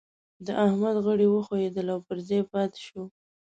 [0.45, 3.01] د احمد غړي وښوئېدل او پر ځای پاته شو.